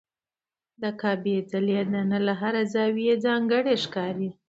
[0.81, 4.29] د کعبې ځلېدنه له هر زاویې ځانګړې ښکاري.